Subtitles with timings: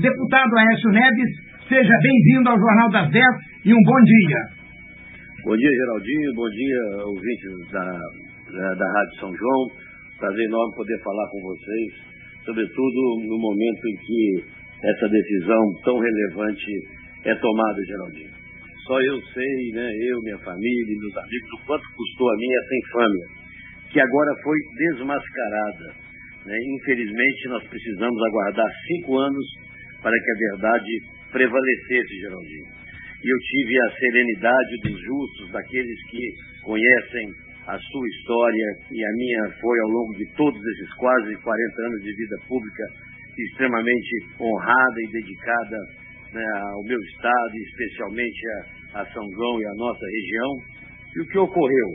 [0.00, 1.30] Deputado Aécio Neves,
[1.68, 3.22] seja bem-vindo ao Jornal das 10
[3.66, 4.40] e um bom dia.
[5.44, 6.32] Bom dia, Geraldinho.
[6.34, 9.68] Bom dia, ouvintes da, da, da Rádio São João.
[10.16, 11.92] Prazer enorme poder falar com vocês,
[12.46, 14.44] sobretudo no momento em que
[14.88, 16.72] essa decisão tão relevante
[17.26, 18.32] é tomada, Geraldinho.
[18.86, 22.48] Só eu sei, né, eu, minha família e meus amigos, o quanto custou a mim
[22.48, 23.26] essa infâmia,
[23.92, 25.92] que agora foi desmascarada.
[26.46, 26.56] Né?
[26.80, 29.59] Infelizmente, nós precisamos aguardar cinco anos
[30.02, 30.90] para que a verdade
[31.32, 32.80] prevalecesse, Geraldinho.
[33.22, 36.24] E eu tive a serenidade dos justos, daqueles que
[36.64, 37.28] conhecem
[37.66, 42.02] a sua história, e a minha foi ao longo de todos esses quase 40 anos
[42.02, 42.84] de vida pública,
[43.36, 45.76] extremamente honrada e dedicada
[46.32, 46.44] né,
[46.74, 48.40] ao meu estado, especialmente
[48.94, 50.50] a, a São João e a nossa região.
[51.16, 51.88] E o que ocorreu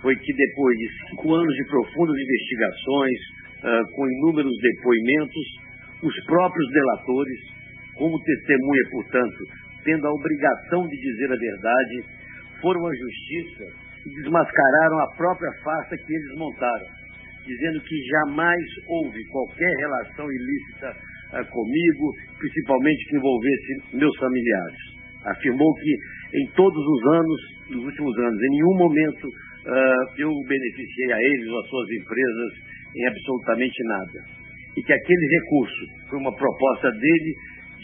[0.00, 3.18] foi que depois de cinco anos de profundas investigações,
[3.64, 5.69] uh, com inúmeros depoimentos,
[6.02, 7.38] os próprios delatores,
[7.96, 9.38] como testemunha, portanto,
[9.84, 12.04] tendo a obrigação de dizer a verdade,
[12.60, 13.64] foram à justiça
[14.06, 16.86] e desmascararam a própria farsa que eles montaram,
[17.44, 22.04] dizendo que jamais houve qualquer relação ilícita uh, comigo,
[22.38, 24.80] principalmente que envolvesse meus familiares.
[25.24, 25.92] Afirmou que
[26.38, 31.48] em todos os anos, nos últimos anos, em nenhum momento uh, eu beneficiei a eles
[31.48, 32.52] ou às suas empresas
[32.96, 34.39] em absolutamente nada.
[34.80, 37.34] E que aquele recurso foi uma proposta dele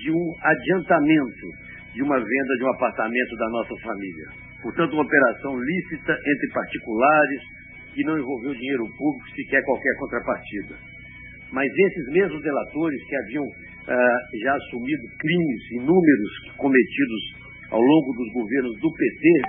[0.00, 1.46] de um adiantamento
[1.92, 4.26] de uma venda de um apartamento da nossa família.
[4.62, 7.40] Portanto, uma operação lícita entre particulares
[7.92, 10.76] que não envolveu dinheiro público, sequer qualquer contrapartida.
[11.52, 13.44] Mas esses mesmos delatores que haviam
[13.88, 17.22] ah, já assumido crimes inúmeros cometidos
[17.70, 19.42] ao longo dos governos do PT,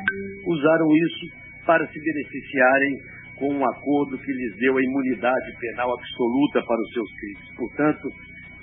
[0.46, 1.26] usaram isso
[1.66, 2.94] para se beneficiarem
[3.38, 7.56] com um acordo que lhes deu a imunidade penal absoluta para os seus crimes.
[7.56, 8.10] Portanto,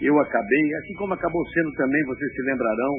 [0.00, 2.92] eu acabei, assim como acabou sendo também, vocês se lembrarão,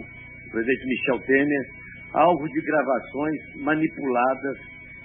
[0.47, 1.65] o presidente Michel Temer,
[2.13, 4.57] alvo de gravações manipuladas,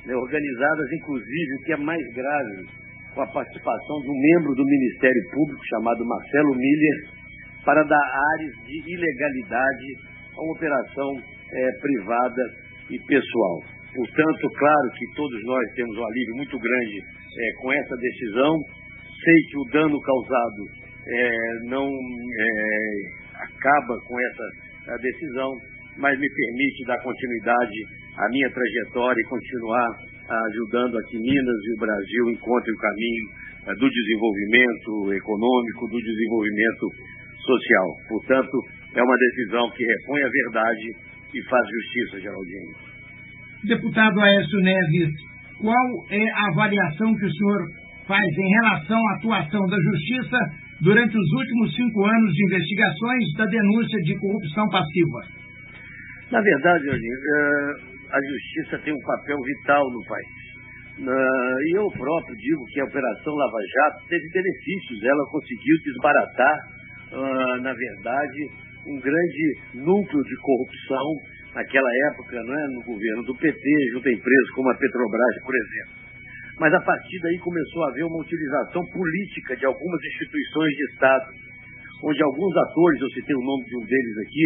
[0.07, 2.67] né, organizadas, inclusive, o que é mais grave,
[3.15, 7.21] com a participação de um membro do Ministério Público chamado Marcelo Miller,
[7.65, 9.87] para dar áreas de ilegalidade
[10.37, 11.21] a uma operação
[11.53, 12.43] é, privada
[12.89, 13.80] e pessoal.
[13.95, 18.55] Portanto, claro que todos nós temos um alívio muito grande é, com essa decisão.
[19.23, 20.63] Sei que o dano causado
[21.07, 22.51] é, não é,
[23.35, 25.51] acaba com essa decisão,
[25.99, 27.79] mas me permite dar continuidade
[28.17, 29.89] à minha trajetória e continuar
[30.31, 33.27] ajudando a que Minas e o Brasil encontrem o caminho
[33.67, 36.87] é, do desenvolvimento econômico, do desenvolvimento
[37.43, 37.89] social.
[38.09, 38.57] Portanto,
[38.95, 40.87] é uma decisão que repõe a verdade
[41.35, 42.90] e faz justiça, Geraldinho.
[43.65, 45.13] Deputado Aécio Neves,
[45.61, 47.61] qual é a avaliação que o senhor
[48.07, 50.39] faz em relação à atuação da Justiça
[50.81, 55.21] durante os últimos cinco anos de investigações da denúncia de corrupção passiva?
[56.33, 57.73] Na verdade, eh,
[58.11, 60.41] a Justiça tem um papel vital no país.
[61.03, 65.03] E eu próprio digo que a Operação Lava Jato teve benefícios.
[65.03, 66.57] Ela conseguiu desbaratar,
[67.13, 68.41] ah, na verdade,
[68.87, 74.13] um grande núcleo de corrupção naquela época, não é, no governo do PT, junto a
[74.13, 75.95] empresas como a Petrobras, por exemplo.
[76.59, 81.27] Mas a partir daí começou a haver uma utilização política de algumas instituições de Estado,
[82.05, 84.45] onde alguns atores, eu citei o nome de um deles aqui,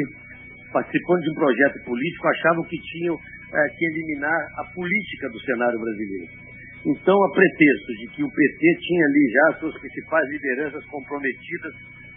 [0.72, 5.78] participando de um projeto político, achavam que tinham é, que eliminar a política do cenário
[5.78, 6.44] brasileiro.
[6.86, 11.72] Então, a pretexto de que o PT tinha ali já suas principais lideranças comprometidas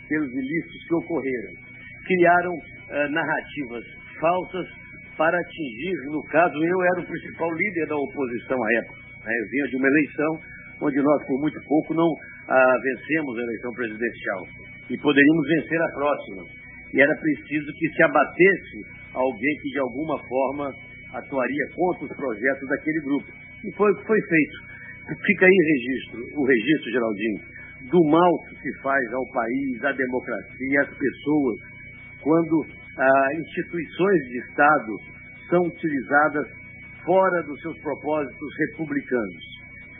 [0.10, 1.54] pelos ilícitos que ocorreram,
[2.06, 2.54] criaram
[2.90, 3.86] é, narrativas
[4.20, 4.68] falsas
[5.18, 9.00] para atingir, no caso, eu era o principal líder da oposição à época.
[9.26, 9.34] Né?
[9.34, 10.32] Eu vinha de uma eleição
[10.82, 12.08] onde nós, por muito pouco, não
[12.48, 14.42] ah, vencemos a eleição presidencial.
[14.90, 16.44] E poderíamos vencer a próxima.
[16.94, 18.78] E era preciso que se abatesse
[19.14, 20.74] alguém que, de alguma forma,
[21.14, 23.28] atuaria contra os projetos daquele grupo.
[23.66, 24.78] E foi o que foi feito.
[25.26, 27.40] Fica aí registro, o registro, Geraldinho,
[27.90, 31.60] do mal que se faz ao país, à democracia, às pessoas,
[32.22, 32.66] quando
[32.98, 34.92] ah, instituições de Estado
[35.50, 36.48] são utilizadas
[37.06, 39.44] fora dos seus propósitos republicanos.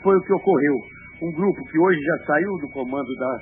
[0.02, 0.76] Foi o que ocorreu.
[1.22, 3.38] Um grupo que hoje já saiu do comando da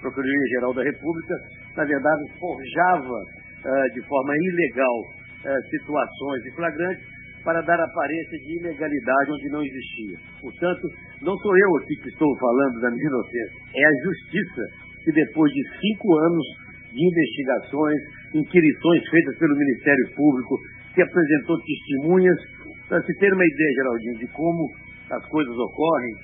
[0.00, 1.34] Procuradoria-Geral da República,
[1.76, 3.18] na verdade, forjava
[3.64, 4.96] ah, de forma ilegal
[5.44, 10.18] ah, situações de flagrantes para dar aparência de ilegalidade onde não existia.
[10.40, 10.88] Portanto,
[11.22, 14.62] não sou eu aqui que estou falando da minha inocência, é a justiça
[15.04, 16.46] que depois de cinco anos
[16.92, 18.00] de investigações,
[18.34, 20.58] inquirições feitas pelo Ministério Público,
[20.94, 22.38] que apresentou testemunhas.
[22.88, 24.64] Para se ter uma ideia, Geraldinho, de como
[25.10, 26.14] as coisas ocorrem,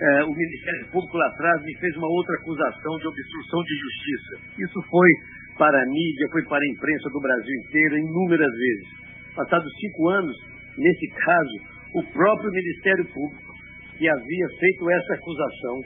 [0.00, 4.64] eh, o Ministério Público lá atrás me fez uma outra acusação de obstrução de justiça.
[4.64, 5.10] Isso foi
[5.56, 8.88] para a mídia, foi para a imprensa do Brasil inteiro inúmeras vezes.
[9.34, 10.36] Passados cinco anos,
[10.76, 11.56] nesse caso,
[11.94, 13.52] o próprio Ministério Público,
[13.96, 15.80] que havia feito essa acusação,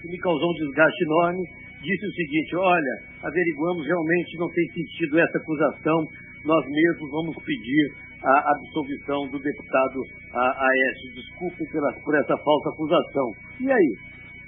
[0.00, 1.42] que me causou um desgaste enorme,
[1.84, 5.98] disse o seguinte: olha, averiguamos realmente não tem sentido essa acusação,
[6.44, 7.84] nós mesmos vamos pedir
[8.24, 10.00] a absolvição do deputado
[10.32, 11.14] Aécio.
[11.14, 13.28] Desculpe pela, por essa falsa acusação.
[13.60, 13.92] E aí?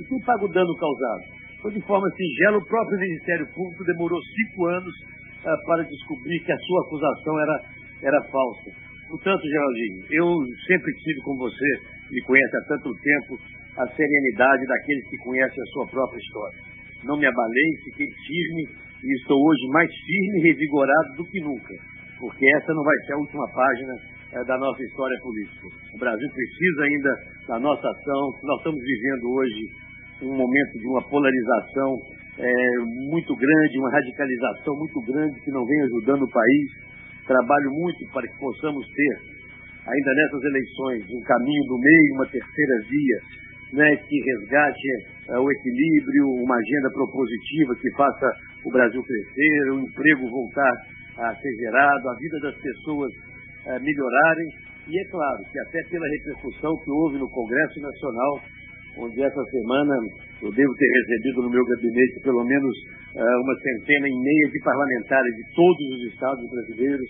[0.00, 1.36] E quem paga o dano causado?
[1.60, 4.94] Foi de forma singela, o próprio Ministério Público demorou cinco anos
[5.44, 7.56] uh, para descobrir que a sua acusação era,
[8.02, 8.70] era falsa.
[9.08, 10.26] Portanto, Geraldinho, eu
[10.66, 11.66] sempre tive com você,
[12.10, 13.40] me conhece há tanto tempo,
[13.78, 16.75] a serenidade daqueles que conhecem a sua própria história.
[17.06, 21.74] Não me abalei, fiquei firme e estou hoje mais firme e revigorado do que nunca,
[22.18, 23.94] porque essa não vai ser a última página
[24.32, 25.68] é, da nossa história política.
[25.94, 27.10] O Brasil precisa ainda
[27.46, 28.22] da nossa ação.
[28.42, 29.62] Nós estamos vivendo hoje
[30.22, 31.94] um momento de uma polarização
[32.38, 32.52] é,
[33.08, 36.66] muito grande, uma radicalização muito grande que não vem ajudando o país.
[37.26, 39.14] Trabalho muito para que possamos ter,
[39.86, 44.88] ainda nessas eleições, um caminho do meio, uma terceira via, né, que resgate
[45.30, 48.26] uh, o equilíbrio, uma agenda propositiva que faça
[48.64, 50.72] o Brasil crescer, o emprego voltar
[51.18, 53.10] a ser gerado, a vida das pessoas
[53.66, 54.48] uh, melhorarem.
[54.86, 58.40] E é claro que até pela repercussão que houve no Congresso Nacional,
[58.98, 59.94] onde essa semana
[60.42, 62.74] eu devo ter recebido no meu gabinete pelo menos
[63.16, 67.08] uh, uma centena e meia de parlamentares de todos os estados brasileiros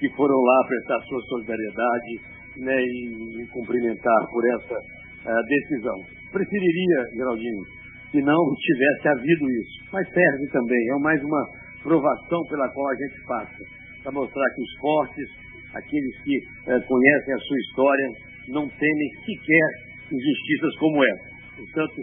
[0.00, 5.98] que foram lá prestar sua solidariedade né, e, e cumprimentar por essa uh, decisão.
[6.32, 7.62] Preferiria, Geraldinho,
[8.10, 11.42] que não tivesse havido isso, mas serve também, é mais uma
[11.82, 13.62] provação pela qual a gente passa,
[14.02, 15.28] para mostrar que os fortes,
[15.74, 18.08] aqueles que uh, conhecem a sua história,
[18.48, 19.68] não temem sequer
[20.12, 21.28] injustiças como essa.
[21.56, 22.02] Portanto,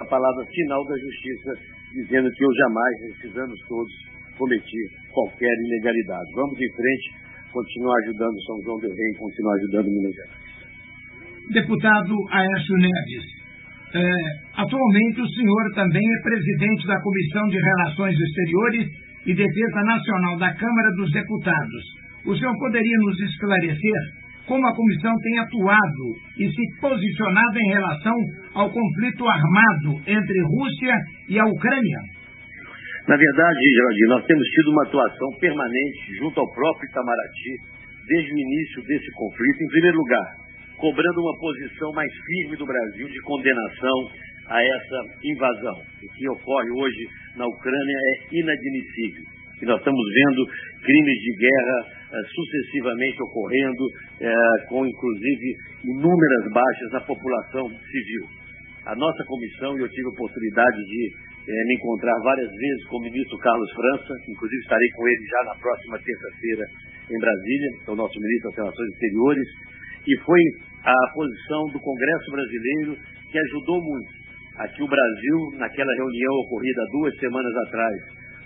[0.00, 1.52] a palavra final da justiça,
[1.92, 3.92] dizendo que eu jamais, nesses anos todos,
[4.36, 4.82] cometi
[5.12, 6.32] qualquer ilegalidade.
[6.34, 7.14] Vamos em frente,
[7.52, 10.39] continuar ajudando São João del Rei, continuar ajudando Minas Gerais.
[11.52, 13.26] Deputado Aécio Neves,
[13.92, 14.12] é,
[14.54, 18.86] atualmente o senhor também é presidente da Comissão de Relações Exteriores
[19.26, 21.82] e Defesa Nacional da Câmara dos Deputados.
[22.24, 24.00] O senhor poderia nos esclarecer
[24.46, 26.06] como a comissão tem atuado
[26.38, 28.16] e se posicionado em relação
[28.54, 30.94] ao conflito armado entre Rússia
[31.28, 32.00] e a Ucrânia?
[33.08, 37.52] Na verdade, Geraldinho, nós temos tido uma atuação permanente junto ao próprio Itamaraty
[38.06, 39.62] desde o início desse conflito.
[39.62, 40.26] Em primeiro lugar,
[40.80, 43.98] cobrando uma posição mais firme do Brasil de condenação
[44.48, 45.78] a essa invasão.
[45.78, 47.06] O que ocorre hoje
[47.36, 49.24] na Ucrânia é inadmissível.
[49.60, 50.40] E nós estamos vendo
[50.80, 53.84] crimes de guerra eh, sucessivamente ocorrendo,
[54.20, 55.46] eh, com inclusive
[55.84, 58.24] inúmeras baixas na população civil.
[58.86, 61.12] A nossa comissão, e eu tive a oportunidade de
[61.46, 65.44] eh, me encontrar várias vezes com o ministro Carlos França, inclusive estarei com ele já
[65.44, 66.64] na próxima terça-feira
[67.10, 69.48] em Brasília, que é o nosso ministro das Relações Exteriores,
[70.08, 70.40] e foi
[70.84, 72.96] a posição do Congresso Brasileiro
[73.30, 74.20] que ajudou muito
[74.58, 77.96] a que o Brasil, naquela reunião ocorrida duas semanas atrás,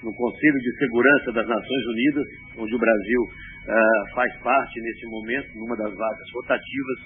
[0.02, 2.24] no Conselho de Segurança das Nações Unidas,
[2.58, 6.98] onde o Brasil uh, faz parte nesse momento, numa das vagas rotativas,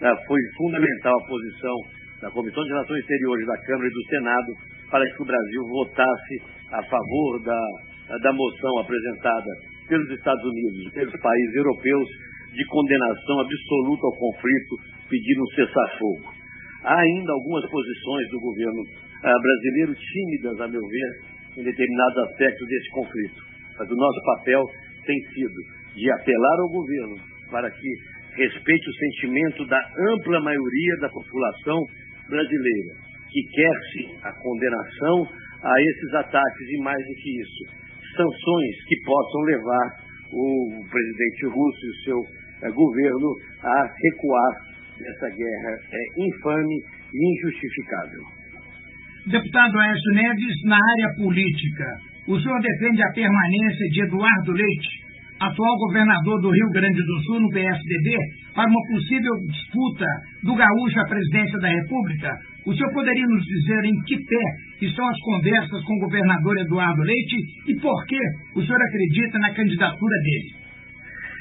[0.00, 1.76] uh, foi fundamental a posição
[2.22, 4.52] da Comissão de Relações Exteriores da Câmara e do Senado
[4.90, 6.42] para que o Brasil votasse
[6.72, 7.60] a favor da,
[8.22, 9.50] da moção apresentada
[9.86, 12.08] pelos Estados Unidos e pelos países europeus
[12.52, 14.76] de condenação absoluta ao conflito,
[15.08, 16.32] pedindo um cessar-fogo.
[16.84, 18.82] Há ainda algumas posições do governo
[19.24, 21.10] ah, brasileiro tímidas, a meu ver,
[21.58, 23.42] em determinados aspectos desse conflito.
[23.78, 24.62] Mas o nosso papel
[25.04, 25.58] tem sido
[25.94, 27.16] de apelar ao governo
[27.50, 27.88] para que
[28.36, 29.80] respeite o sentimento da
[30.12, 31.82] ampla maioria da população
[32.28, 32.94] brasileira,
[33.30, 35.26] que quer sim a condenação
[35.62, 37.64] a esses ataques e mais do que isso,
[38.14, 43.28] sanções que possam levar o presidente russo e o seu governo
[43.62, 44.52] a recuar
[44.98, 46.76] nessa guerra é infame
[47.14, 48.22] e injustificável.
[49.26, 51.86] Deputado Aécio Neves, na área política,
[52.26, 54.88] o senhor defende a permanência de Eduardo Leite,
[55.40, 58.16] atual governador do Rio Grande do Sul, no PSDB,
[58.54, 60.06] para uma possível disputa
[60.42, 62.38] do gaúcho à presidência da República?
[62.66, 64.44] O senhor poderia nos dizer em que pé
[64.82, 67.36] estão as conversas com o governador Eduardo Leite
[67.68, 68.18] e por que
[68.56, 70.57] o senhor acredita na candidatura dele?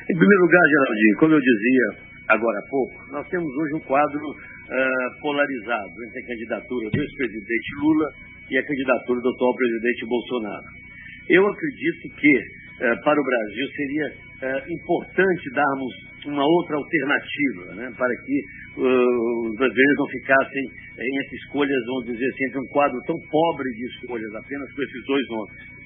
[0.08, 4.24] Em primeiro lugar, Geraldinho, como eu dizia agora há pouco, nós temos hoje um quadro
[4.24, 8.08] uh, polarizado entre a candidatura do ex-presidente Lula
[8.50, 10.68] e a candidatura do atual presidente Bolsonaro.
[11.28, 15.92] Eu acredito que uh, para o Brasil seria uh, importante darmos
[16.24, 18.36] uma outra alternativa, né, para que
[18.80, 20.64] os brasileiros não ficassem
[21.00, 25.04] entre escolhas, vamos dizer assim, entre um quadro tão pobre de escolhas, apenas com esses
[25.06, 25.78] dois nomes.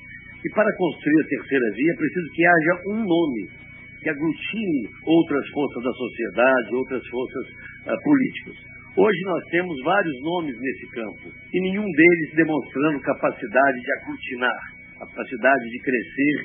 [0.45, 3.60] E para construir a terceira via, é preciso que haja um nome
[4.01, 7.45] que aglutine outras forças da sociedade, outras forças
[7.85, 8.55] uh, políticas.
[8.97, 14.61] Hoje nós temos vários nomes nesse campo e nenhum deles demonstrando capacidade de aglutinar,
[14.99, 16.35] capacidade de crescer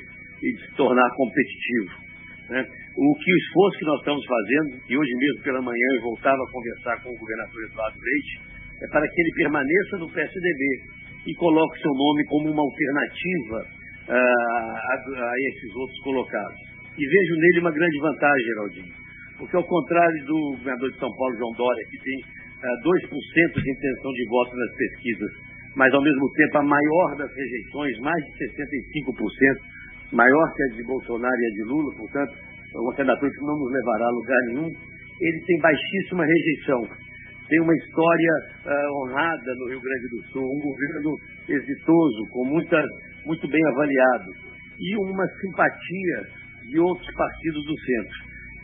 [0.43, 2.07] e de se tornar competitivo.
[2.49, 2.61] Né?
[2.95, 6.37] O que o esforço que nós estamos fazendo, e hoje mesmo pela manhã eu voltava
[6.37, 8.47] a conversar com o governador Eduardo Leite,
[8.81, 10.61] é para que ele permaneça no PSDB
[11.27, 13.59] e coloque seu nome como uma alternativa
[14.07, 16.66] uh, a, a, esses outros colocados.
[16.97, 18.93] E vejo nele uma grande vantagem, Geraldinho,
[19.37, 23.69] porque ao contrário do governador de São Paulo, João Dória, que tem uh, 2% de
[23.69, 25.31] intenção de voto nas pesquisas,
[25.75, 29.77] mas ao mesmo tempo a maior das rejeições, mais de 65%,
[30.11, 32.33] maior que a de Bolsonaro e a de Lula, portanto,
[32.73, 34.67] uma candidatura que não nos levará a lugar nenhum,
[35.21, 36.89] ele tem baixíssima rejeição.
[37.47, 38.33] Tem uma história
[38.65, 41.13] uh, honrada no Rio Grande do Sul, um governo
[41.47, 42.81] exitoso, com muita,
[43.23, 44.31] muito bem avaliado,
[44.79, 46.36] e uma simpatia
[46.67, 48.17] de outros partidos do centro.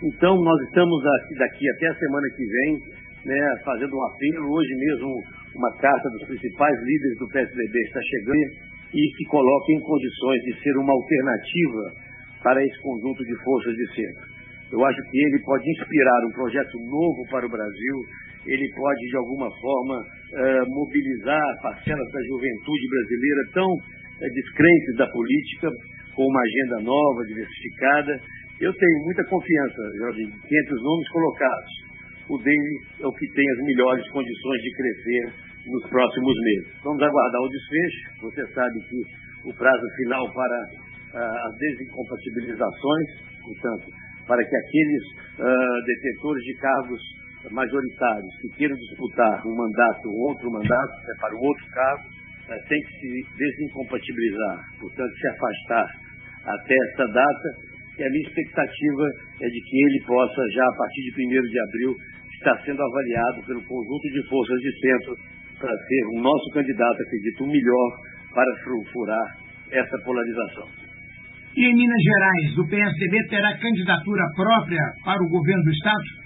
[0.04, 2.72] Então, nós estamos aqui, daqui até a semana que vem,
[3.26, 4.52] né, fazendo um apelo.
[4.52, 5.10] Hoje mesmo,
[5.56, 10.62] uma carta dos principais líderes do PSDB está chegando e se coloca em condições de
[10.62, 11.84] ser uma alternativa
[12.44, 14.34] para esse conjunto de forças de centro.
[14.72, 17.98] Eu acho que ele pode inspirar um projeto novo para o Brasil,
[18.46, 25.08] ele pode, de alguma forma, uh, mobilizar parcelas da juventude brasileira tão uh, descrentes da
[25.08, 25.70] política,
[26.16, 28.20] com uma agenda nova, diversificada.
[28.62, 31.72] Eu tenho muita confiança, Jorge, que entre os nomes colocados,
[32.30, 35.24] o dele é o que tem as melhores condições de crescer
[35.68, 36.74] nos próximos meses.
[36.84, 38.22] Vamos aguardar o desfecho.
[38.22, 40.60] Você sabe que o prazo final para
[41.14, 43.08] uh, as desincompatibilizações,
[43.44, 43.92] portanto,
[44.28, 45.04] para que aqueles
[45.40, 47.02] uh, detetores de cargos
[47.52, 52.70] majoritários que queiram disputar um mandato ou outro mandato né, para um outro cargo, uh,
[52.70, 56.03] tem que se desincompatibilizar, portanto, se afastar
[56.46, 57.50] até essa data.
[57.98, 59.06] E a minha expectativa
[59.42, 61.96] é de que ele possa, já a partir de 1 de abril,
[62.38, 65.16] estar sendo avaliado pelo conjunto de forças de centro
[65.60, 67.90] para ser o nosso candidato, acredito, o melhor
[68.34, 68.52] para
[68.92, 69.38] furar
[69.72, 70.68] essa polarização.
[71.56, 76.24] E em Minas Gerais, o PSDB terá candidatura própria para o governo do Estado?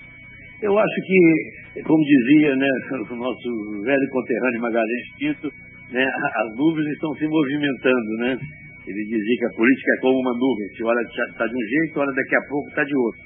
[0.63, 2.67] Eu acho que, como dizia né,
[3.12, 5.51] o nosso velho conterrâneo Magalhães Pinto,
[5.91, 8.09] né, as nuvens estão se movimentando.
[8.19, 8.39] Né?
[8.88, 12.00] Ele dizia que a política é como uma nuvem, se olha está de um jeito,
[12.00, 13.22] olha daqui a pouco está de outro.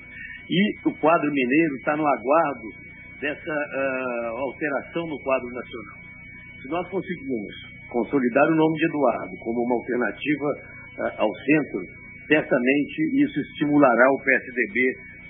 [0.50, 2.68] E o quadro mineiro está no aguardo
[3.22, 5.98] dessa uh, alteração no quadro nacional.
[6.62, 7.54] Se nós conseguirmos
[7.90, 10.50] consolidar o nome de Eduardo como uma alternativa
[10.98, 11.86] uh, ao centro,
[12.26, 14.78] certamente isso estimulará o PSDB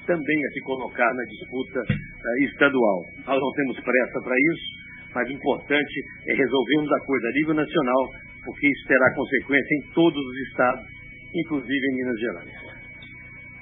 [0.07, 3.03] também a se colocar na disputa uh, estadual.
[3.27, 4.67] Nós não temos pressa para isso,
[5.13, 5.95] mas o importante
[6.25, 8.03] é resolvermos a coisa a nível nacional,
[8.45, 10.85] porque isso terá consequência em todos os estados,
[11.33, 12.81] inclusive em Minas Gerais.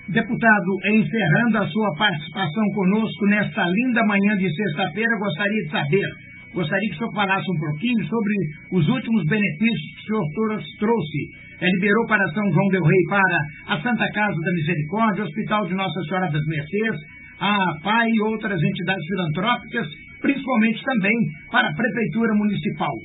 [0.10, 6.08] Deputado, encerrando a sua participação conosco nesta linda manhã de sexta-feira, gostaria de saber,
[6.54, 8.34] gostaria que o senhor falasse um pouquinho sobre
[8.74, 13.76] os últimos benefícios que o senhor trouxe é, liberou para São João del Rei, para
[13.76, 16.96] a Santa Casa da Misericórdia, Hospital de Nossa Senhora das Mercês,
[17.40, 19.88] a PAI e outras entidades filantrópicas,
[20.22, 21.16] principalmente também
[21.52, 22.96] para a Prefeitura Municipal.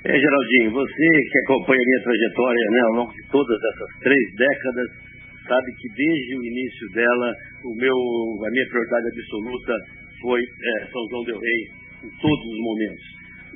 [0.00, 4.24] É, Geraldinho, você que acompanha a minha trajetória né, ao longo de todas essas três
[4.32, 4.88] décadas,
[5.44, 9.76] sabe que desde o início dela, o meu, a minha prioridade absoluta
[10.22, 11.60] foi é, São João del Rei,
[12.00, 13.04] em todos os momentos.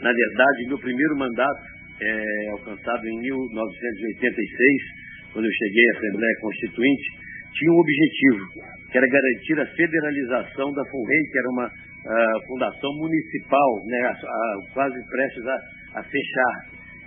[0.05, 1.65] Na verdade, meu primeiro mandato
[2.03, 7.09] é, alcançado em 1986, quando eu cheguei à Assembleia Constituinte,
[7.57, 8.53] tinha um objetivo,
[8.93, 14.11] que era garantir a federalização da FUNREI, que era uma uh, fundação municipal, né, a,
[14.11, 15.57] a, quase prestes a,
[15.95, 16.55] a fechar.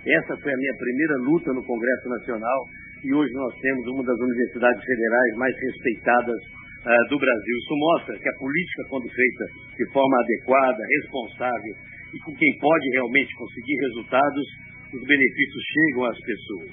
[0.06, 2.60] Essa foi a minha primeira luta no Congresso Nacional
[3.04, 7.54] e hoje nós temos uma das universidades federais mais respeitadas uh, do Brasil.
[7.58, 9.44] Isso mostra que a política, quando feita
[9.76, 11.74] de forma adequada, responsável
[12.14, 14.46] e com quem pode realmente conseguir resultados,
[14.94, 16.70] os benefícios chegam às pessoas.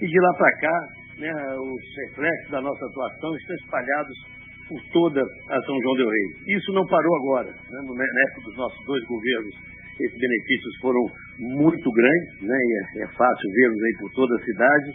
[0.00, 0.78] E de lá para cá,
[1.18, 4.16] né, os reflexos da nossa atuação estão espalhados
[4.68, 6.56] por toda a São João del Rei.
[6.56, 7.50] Isso não parou agora.
[7.50, 7.78] Né?
[7.82, 9.54] Na época dos nossos dois governos,
[9.98, 11.02] esses benefícios foram
[11.38, 12.56] muito grandes, né?
[12.56, 14.90] é, é fácil vê-los aí por toda a cidade.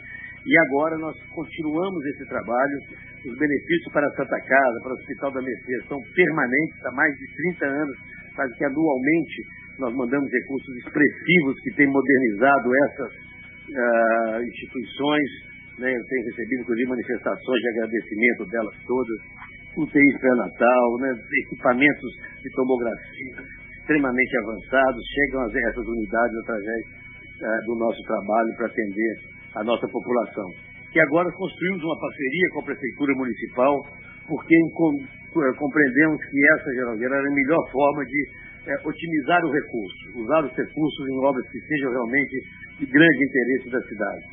[0.46, 2.78] E agora nós continuamos esse trabalho.
[3.26, 7.16] Os benefícios para a Santa Casa, para o Hospital da Mercedes, são permanentes há mais
[7.16, 7.98] de 30 anos,
[8.36, 9.38] quase que anualmente
[9.80, 15.30] nós mandamos recursos expressivos que têm modernizado essas uh, instituições.
[15.80, 15.96] Né?
[15.96, 19.20] Eu tenho recebido, inclusive, manifestações de agradecimento delas todas.
[19.76, 21.16] UTIs pré-natal, né?
[21.48, 22.12] equipamentos
[22.44, 23.23] de tomografia
[23.84, 29.14] extremamente avançados chegam a essas unidades através uh, do nosso trabalho para atender
[29.56, 30.48] a nossa população.
[30.96, 33.76] E agora construímos uma parceria com a Prefeitura Municipal,
[34.28, 38.22] porque eh, compreendemos que essa, Geraldo, era a melhor forma de
[38.68, 42.36] é, otimizar o recurso, usar os recursos em obras que sejam realmente
[42.80, 44.24] de grande interesse da cidade.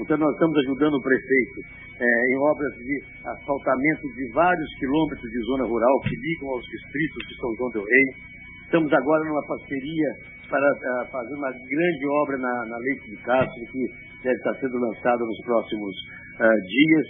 [0.00, 1.60] Então, nós estamos ajudando o prefeito
[2.00, 7.36] em obras de asfaltamento de vários quilômetros de zona rural que ligam aos distritos de
[7.40, 8.35] São João del Rei.
[8.66, 10.10] Estamos agora numa parceria
[10.50, 13.86] para uh, fazer uma grande obra na, na Leite de Castro, que
[14.24, 15.94] deve estar sendo lançada nos próximos
[16.42, 17.06] uh, dias.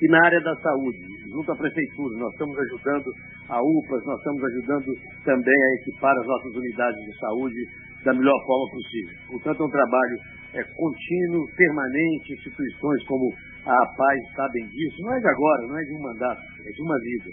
[0.00, 1.02] E na área da saúde,
[1.34, 3.10] junto à prefeitura, nós estamos ajudando
[3.48, 4.86] a UPAs, nós estamos ajudando
[5.24, 7.58] também a equipar as nossas unidades de saúde
[8.04, 9.14] da melhor forma possível.
[9.34, 10.16] Portanto, é um trabalho
[10.54, 13.34] é, contínuo, permanente, instituições como
[13.66, 16.82] a paz sabem disso, não é de agora, não é de um mandato, é de
[16.82, 17.30] uma vida.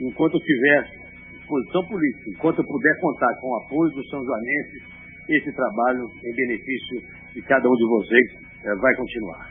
[0.00, 1.09] Enquanto tiver
[1.50, 4.82] posição política, enquanto eu puder contar com o apoio dos São Joanenses,
[5.28, 6.96] esse trabalho em benefício
[7.34, 8.26] de cada um de vocês
[8.64, 9.50] é, vai continuar.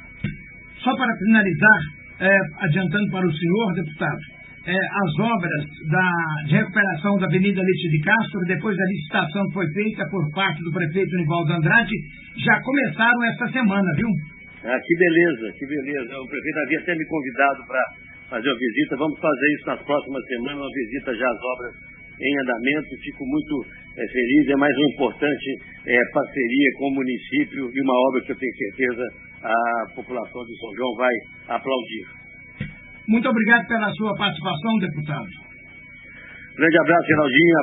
[0.79, 1.79] Só para finalizar,
[2.23, 4.23] é, adiantando para o senhor, deputado,
[4.67, 6.07] é, as obras da,
[6.47, 10.59] de recuperação da Avenida Leite de Castro, depois da licitação que foi feita por parte
[10.63, 11.95] do prefeito Nivaldo Andrade,
[12.43, 14.07] já começaram esta semana, viu?
[14.63, 16.11] Ah, que beleza, que beleza.
[16.19, 17.83] O prefeito havia até me convidado para
[18.29, 18.95] fazer uma visita.
[18.95, 21.73] Vamos fazer isso nas próximas semanas, uma visita já às obras
[22.19, 22.89] em andamento.
[23.01, 23.53] Fico muito
[23.97, 24.49] é, feliz.
[24.49, 25.49] É mais uma importante
[25.85, 29.03] é, parceria com o município e uma obra que eu tenho certeza
[29.43, 31.15] a população de São João vai
[31.47, 32.05] aplaudir.
[33.07, 35.49] Muito obrigado pela sua participação, deputado.
[36.55, 37.55] Grande abraço, Geraldinho.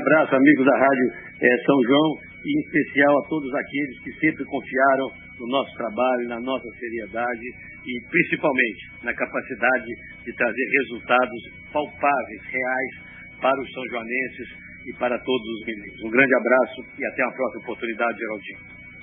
[0.00, 1.06] Abraço, amigos da Rádio
[1.42, 2.08] é, São João
[2.46, 7.46] e em especial a todos aqueles que sempre confiaram no nosso trabalho, na nossa seriedade
[7.84, 9.92] e principalmente na capacidade
[10.24, 12.92] de trazer resultados palpáveis, reais
[13.40, 14.48] para os são joanenses
[14.86, 16.02] e para todos os mineiros.
[16.04, 18.85] Um grande abraço e até a próxima oportunidade, Geraldinho.